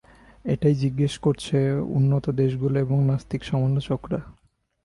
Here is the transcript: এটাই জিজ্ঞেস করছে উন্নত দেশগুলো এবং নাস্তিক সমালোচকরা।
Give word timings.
এটাই 0.45 0.75
জিজ্ঞেস 0.75 1.13
করছে 1.17 1.57
উন্নত 1.89 2.25
দেশগুলো 2.31 2.75
এবং 2.79 2.97
নাস্তিক 3.05 3.41
সমালোচকরা। 3.43 4.19